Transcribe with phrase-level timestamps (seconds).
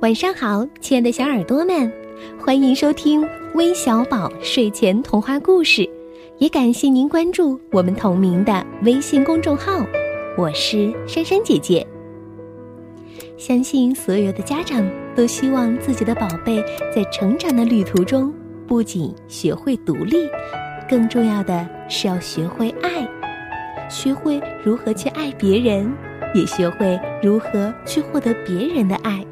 [0.00, 1.90] 晚上好，亲爱的小耳朵们，
[2.38, 5.88] 欢迎收听微小宝睡前童话故事，
[6.38, 9.86] 也感谢您关注我们同名的微信公众号。
[10.36, 11.86] 我是珊珊姐姐。
[13.38, 16.62] 相信所有的家长都希望自己的宝贝
[16.94, 18.34] 在成长的旅途中，
[18.66, 20.28] 不仅学会独立，
[20.88, 23.08] 更重要的是要学会爱，
[23.88, 25.90] 学会如何去爱别人，
[26.34, 29.24] 也学会如何去获得别人的爱。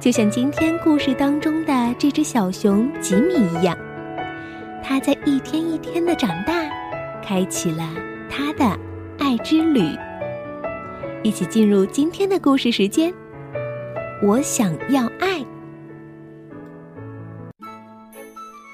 [0.00, 3.76] 就像今天故事当中的这只小熊吉米一样，
[4.82, 6.54] 它在一天一天的长大，
[7.22, 7.88] 开启了
[8.30, 8.78] 它的
[9.18, 9.82] 爱之旅。
[11.22, 13.12] 一起进入今天的故事时间。
[14.22, 15.44] 我想要爱。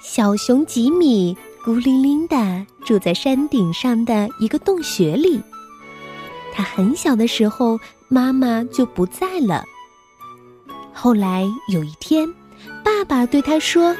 [0.03, 5.41] 小熊吉米孤零零的住在山顶上的一个洞穴里。
[6.53, 9.65] 他很小的时候，妈妈就不在了。
[10.95, 12.27] 后来有一天，
[12.83, 13.95] 爸爸对他说：“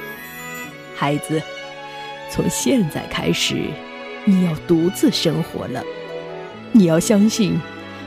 [0.97, 1.43] 孩子，
[2.31, 3.67] 从现在开始，
[4.25, 5.83] 你要独自生活了。
[6.73, 7.61] 你要相信，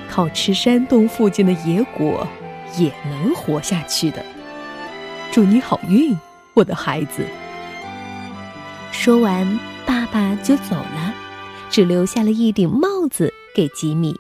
[0.10, 2.26] 靠吃山洞附近的野果
[2.78, 4.26] 也能活下去的。
[5.32, 6.18] 祝你好运，
[6.56, 7.24] 我的孩子。”
[8.92, 11.14] 说完，爸爸就走了，
[11.70, 14.16] 只留下了一顶帽子给吉米。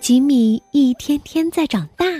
[0.00, 2.11] 吉米一天天在长大。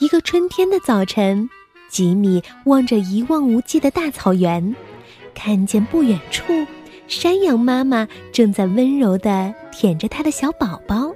[0.00, 1.48] 一个春天的早晨，
[1.88, 4.74] 吉米望着一望无际的大草原，
[5.34, 6.66] 看见不远处，
[7.06, 11.14] 山羊妈妈正在温柔地舔着它的小宝宝。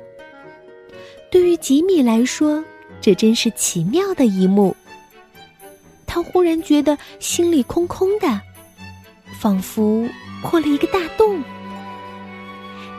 [1.28, 2.64] 对于吉米来说，
[3.00, 4.76] 这真是奇妙的一幕。
[6.06, 8.40] 他忽然觉得心里空空的，
[9.40, 10.08] 仿佛
[10.40, 11.42] 破了一个大洞。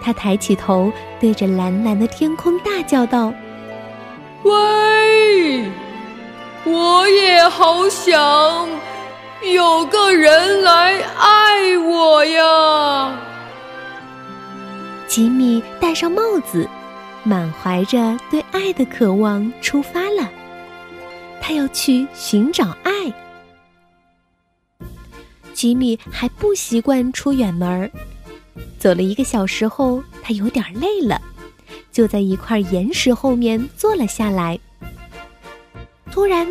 [0.02, 0.92] 他抬起头，
[1.22, 3.34] 对着蓝蓝的天空大叫道
[4.44, 4.52] ：“喂！”
[6.66, 8.68] 我也好想
[9.54, 13.18] 有个人来爱我呀！
[15.08, 16.68] 吉米戴上帽子，
[17.24, 20.30] 满怀着对爱的渴望出发了。
[21.42, 22.92] 他要去寻找爱。
[25.54, 27.92] 吉米还不习惯出远门，
[28.78, 31.20] 走了一个小时后，他有点累了，
[31.92, 34.60] 就在一块岩石后面坐了下来。
[36.20, 36.46] 突然，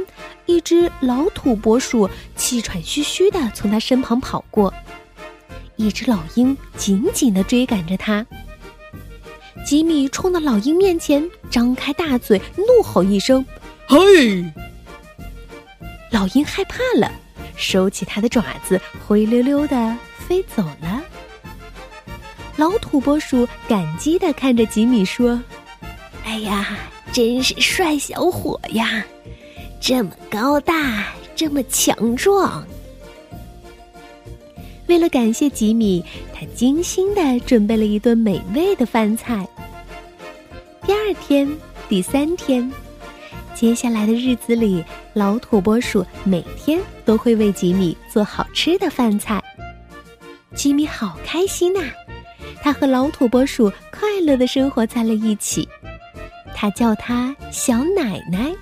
[0.46, 4.72] 一只老土拨鼠气喘吁吁地从他身旁跑过，
[5.76, 8.24] 一只老鹰紧紧地追赶着他。
[9.66, 13.44] 吉米冲到老鹰面前，张开大嘴，怒吼一声
[13.86, 14.42] ：“嘿！”
[16.10, 17.12] 老鹰害怕了，
[17.54, 19.94] 收起它的爪子，灰溜溜地
[20.26, 21.02] 飞走了。
[22.56, 25.38] 老土拨鼠感激地看着吉米说
[26.24, 26.78] ：“哎呀，
[27.12, 29.04] 真是帅小伙呀！”
[29.80, 32.64] 这么高大，这么强壮。
[34.86, 39.46] 为了感谢吉米，他精心的准备了一顿美味的饭菜。
[40.84, 41.48] 第二天、
[41.88, 42.70] 第三天，
[43.54, 49.42] 接下来的日子里，老土拨鼠每天都会为吉米做好吃的饭菜。
[50.54, 51.80] 吉米好开心呐，
[52.62, 55.68] 他和老土拨鼠快乐的生活在了一起。
[56.54, 58.52] 他叫他小奶奶。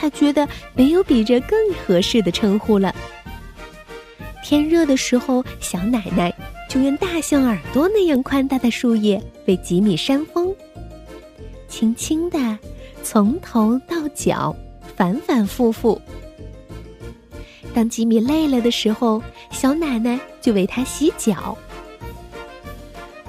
[0.00, 2.94] 他觉得没有比这更合适的称呼了。
[4.42, 6.34] 天热的时候，小奶奶
[6.70, 10.54] 就用大象耳朵那样宽大的树叶为吉米扇风，
[11.68, 12.58] 轻轻的
[13.02, 14.56] 从头到脚，
[14.96, 16.00] 反反复复。
[17.74, 21.56] 当吉米累了的时候，小奶奶就为他洗脚。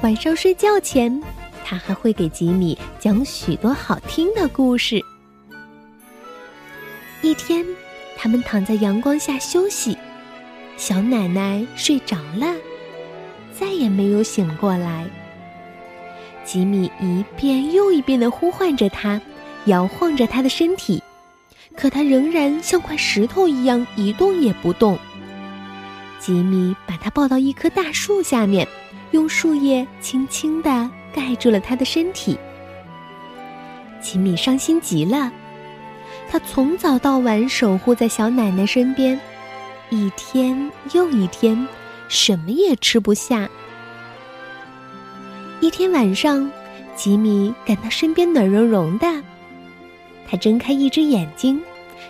[0.02, 1.22] 晚上睡觉前，
[1.64, 5.00] 他还会给吉米讲许多好听的故事。
[7.22, 7.64] 一天，
[8.18, 9.96] 他们躺在阳光下休息，
[10.76, 12.56] 小奶奶睡着了，
[13.54, 15.06] 再也没有醒过来。
[16.44, 19.22] 吉米一遍又一遍的呼唤着她，
[19.66, 21.02] 摇晃着她的身体，
[21.78, 24.98] 可她仍然像块石头一样一动也不动。
[26.18, 28.68] 吉米把她抱到一棵大树下面，
[29.12, 32.36] 用树叶轻轻的盖住了她的身体。
[34.02, 35.32] 吉米伤心极了。
[36.32, 39.20] 他从早到晚守护在小奶奶身边，
[39.90, 41.68] 一天又一天，
[42.08, 43.50] 什么也吃不下。
[45.60, 46.50] 一天晚上，
[46.96, 49.06] 吉米感到身边暖融融的，
[50.26, 51.62] 他睁开一只眼睛，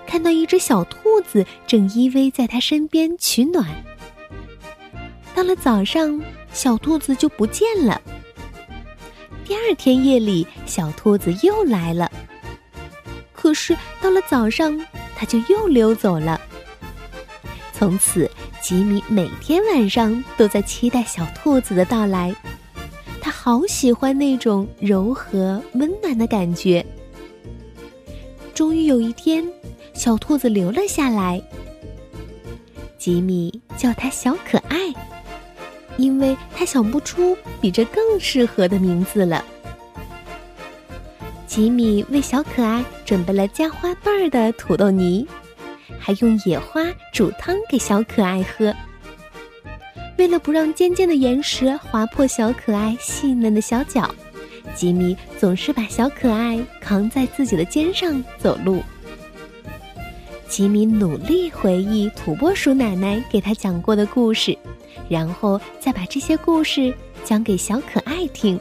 [0.06, 3.66] 看到一只小兔子正依偎在他身边取暖。
[5.34, 6.22] 到了早上，
[6.54, 8.00] 小兔子就不见了。
[9.44, 12.12] 第二天夜里，小兔子又来了。
[13.52, 14.80] 可是到了早上，
[15.14, 16.40] 它就又溜走了。
[17.74, 18.32] 从此，
[18.62, 22.34] 吉米每天晚上都在期待小兔子的到来。
[23.22, 26.86] 他好喜欢那种柔和温暖的感觉。
[28.54, 29.46] 终于有一天，
[29.94, 31.44] 小兔子留了下来。
[32.98, 34.78] 吉米叫它小可爱，
[35.98, 39.44] 因为他想不出比这更适合的名字了。
[41.52, 45.28] 吉米为小可爱准备了加花瓣儿的土豆泥，
[46.00, 46.82] 还用野花
[47.12, 48.74] 煮汤给小可爱喝。
[50.18, 54.10] 为了不让尖尖的岩石划破小可爱细嫩的小脚，
[54.74, 58.82] 吉米总是把小可爱扛在自己的肩上走路。
[60.48, 64.58] 吉米努力回忆土拨鼠奶奶给他讲过的故事，
[65.10, 66.96] 然后再把这些故事
[67.26, 68.58] 讲给小可爱听。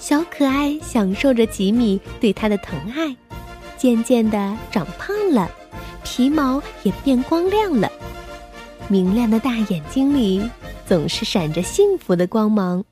[0.00, 3.14] 小可爱享受着吉米对它的疼爱，
[3.76, 5.48] 渐渐的长胖了，
[6.02, 7.88] 皮毛也变光亮了。
[8.88, 10.42] 明亮的大眼睛里
[10.86, 12.82] 总是闪着幸福的光芒。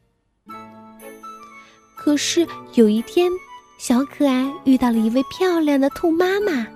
[1.96, 3.32] 可是有一天，
[3.78, 6.66] 小可爱遇到了一位漂亮的兔妈妈，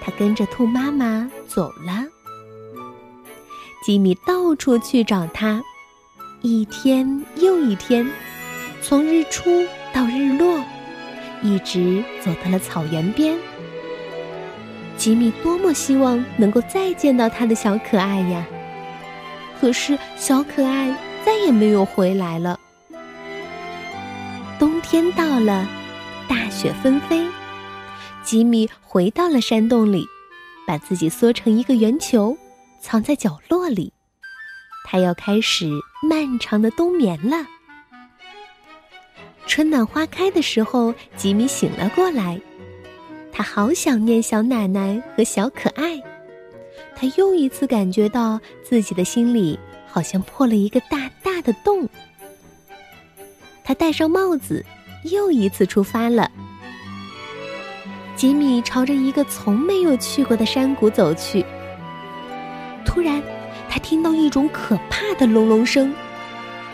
[0.00, 2.06] 它跟着兔妈妈走了。
[3.84, 5.62] 吉米到处去找它，
[6.40, 8.08] 一天又一天，
[8.82, 10.62] 从日出到日落，
[11.42, 13.36] 一直走到了草原边。
[14.96, 18.46] 吉米多么希望能够再见到他的小可爱呀！
[19.60, 20.94] 可是小可爱
[21.24, 22.58] 再也没有回来了。
[24.58, 25.66] 冬天到了，
[26.28, 27.26] 大雪纷飞，
[28.22, 30.06] 吉米回到了山洞里，
[30.66, 32.36] 把自己缩成一个圆球，
[32.80, 33.92] 藏在角落里。
[34.86, 35.70] 他要开始
[36.08, 37.46] 漫长的冬眠了。
[39.50, 42.40] 春暖花开的时候，吉米醒了过来。
[43.32, 46.00] 他好想念小奶奶和小可爱，
[46.94, 49.58] 他又一次感觉到自己的心里
[49.88, 51.88] 好像破了一个大大的洞。
[53.64, 54.64] 他戴上帽子，
[55.10, 56.30] 又一次出发了。
[58.14, 61.44] 吉米朝着一个从没有去过的山谷走去。
[62.84, 63.20] 突然，
[63.68, 65.92] 他听到一种可怕的隆隆声，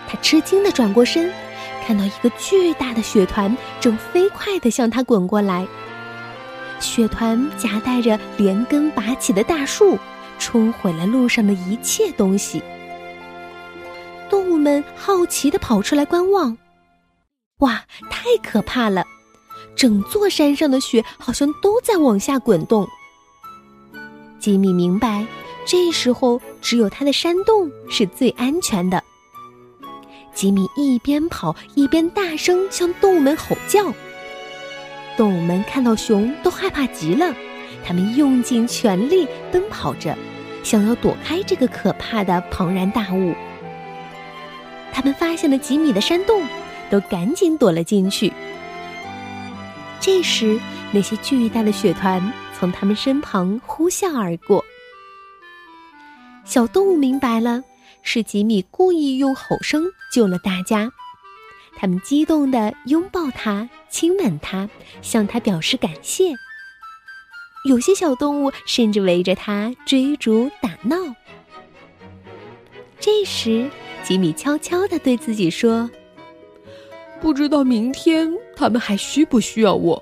[0.07, 1.33] 他吃惊的转过身，
[1.87, 5.65] 看到一个巨大的雪团正飞快的向他滚过来。
[6.81, 9.97] 雪团夹带着连根拔起的大树，
[10.37, 12.61] 冲毁了路上的一切东西。
[14.29, 16.59] 动物们好奇地跑出来观望。
[17.59, 19.07] 哇，太可怕了！
[19.77, 22.87] 整座山上的雪好像都在往下滚动。
[24.41, 25.25] 吉米明白，
[25.65, 29.03] 这时候只有他的山洞是最安全的。
[30.37, 33.93] 吉米一边跑一边大声向动物们吼叫。
[35.17, 37.35] 动物们看到熊都害怕极了，
[37.83, 40.15] 他们用尽全力奔跑着，
[40.63, 43.35] 想要躲开这个可怕的庞然大物。
[44.93, 46.47] 他们发现了吉米的山洞，
[46.91, 48.31] 都赶紧躲了进去。
[50.01, 50.61] 这时，
[50.93, 54.63] 那些巨大的雪团从他们身旁呼啸而过。
[56.45, 57.63] 小动物明白了，
[58.07, 60.93] 是吉米故意用吼声救了大家。
[61.77, 64.71] 他们激动地拥抱他，亲吻他，
[65.03, 66.33] 向他表示感谢。
[67.69, 70.97] 有些小动物甚至围着他追逐打闹。
[73.01, 73.69] 这时，
[74.05, 75.91] 吉米悄悄地对自己说
[77.21, 80.01] ：“不知道明天他们还需不需要我？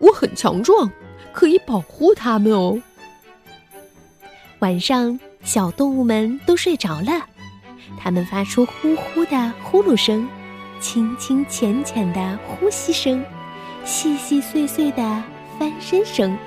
[0.00, 0.92] 我很强壮，
[1.32, 2.80] 可以保护他们哦。”
[4.60, 7.26] 晚上，小动物们都睡着了，
[7.96, 10.28] 它们发出呼呼的呼噜声。
[10.80, 13.24] 轻轻浅浅的呼吸声，
[13.84, 15.24] 细细碎碎的
[15.58, 16.38] 翻身声。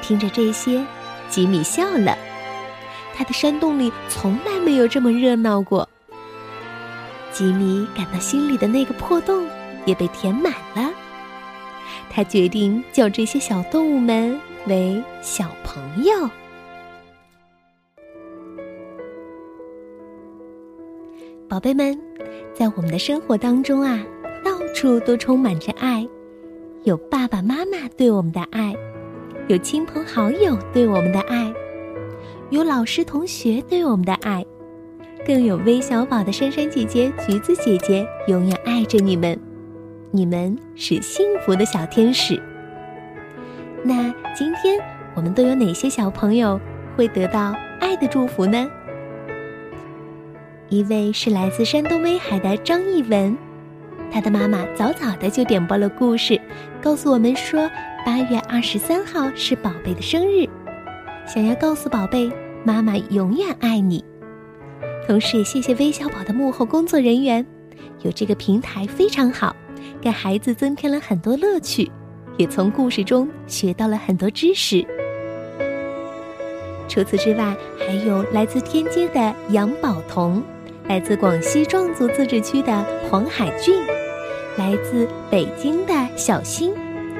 [0.00, 0.80] 听着这些，
[1.28, 2.16] 吉米笑了。
[3.16, 5.88] 他的山洞里从来没有这么热闹过。
[7.32, 9.44] 吉米感到心里的那个破洞
[9.86, 10.88] 也被填满了。
[12.08, 16.30] 他决定叫这些小动物们为小朋友。
[21.56, 21.98] 宝贝们。
[22.52, 23.98] 在我们的生活当中啊，
[24.44, 26.06] 到处都充满着爱，
[26.84, 28.76] 有爸爸妈妈对我们的爱，
[29.48, 31.50] 有亲朋好友对我们的爱，
[32.50, 34.44] 有老师同学对我们的爱，
[35.26, 39.38] 更有微小宝的珊珊姐姐、橘子姐姐永远爱着你们，
[40.10, 42.38] 你们是幸福的小天使。
[43.82, 44.78] 那今天
[45.14, 46.60] 我们都有哪些小朋友
[46.94, 48.68] 会得到爱的祝福呢？
[50.68, 53.36] 一位是来自山东威海的张艺文，
[54.10, 56.40] 他的妈妈早早的就点播了故事，
[56.82, 57.70] 告诉我们说，
[58.04, 60.48] 八月二十三号是宝贝的生日，
[61.24, 62.28] 想要告诉宝贝，
[62.64, 64.04] 妈妈永远爱你。
[65.06, 67.46] 同时也谢谢微小宝的幕后工作人员，
[68.02, 69.54] 有这个平台非常好，
[70.00, 71.88] 给孩子增添了很多乐趣，
[72.36, 74.84] 也从故事中学到了很多知识。
[76.88, 80.42] 除此之外，还有来自天津的杨宝彤，
[80.88, 83.74] 来自广西壮族自治区的黄海俊，
[84.56, 86.72] 来自北京的小新，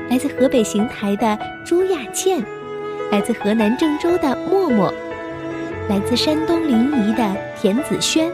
[0.08, 2.42] 来自河北邢台的朱亚倩，
[3.10, 4.92] 来自河南郑州的默默，
[5.88, 8.30] 来自山东临沂的田子轩。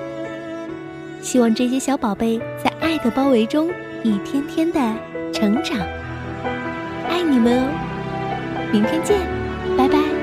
[1.23, 3.71] 希望这些小宝贝在爱的包围中
[4.03, 4.81] 一天天的
[5.33, 5.79] 成长。
[7.09, 7.69] 爱你们哦！
[8.73, 9.19] 明天见，
[9.79, 10.22] 拜拜。